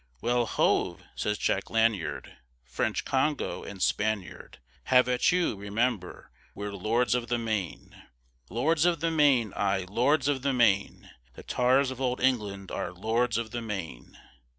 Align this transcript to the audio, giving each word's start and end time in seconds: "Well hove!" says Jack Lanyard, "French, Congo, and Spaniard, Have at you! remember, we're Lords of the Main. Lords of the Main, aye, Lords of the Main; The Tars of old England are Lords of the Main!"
"Well 0.19 0.47
hove!" 0.47 1.03
says 1.13 1.37
Jack 1.37 1.69
Lanyard, 1.69 2.35
"French, 2.63 3.05
Congo, 3.05 3.63
and 3.63 3.83
Spaniard, 3.83 4.57
Have 4.85 5.07
at 5.07 5.31
you! 5.31 5.55
remember, 5.55 6.31
we're 6.55 6.73
Lords 6.73 7.13
of 7.13 7.27
the 7.27 7.37
Main. 7.37 8.05
Lords 8.49 8.85
of 8.85 8.99
the 8.99 9.11
Main, 9.11 9.53
aye, 9.55 9.85
Lords 9.87 10.27
of 10.27 10.41
the 10.41 10.53
Main; 10.53 11.11
The 11.35 11.43
Tars 11.43 11.91
of 11.91 12.01
old 12.01 12.19
England 12.19 12.71
are 12.71 12.91
Lords 12.91 13.37
of 13.37 13.51
the 13.51 13.61
Main!" 13.61 14.17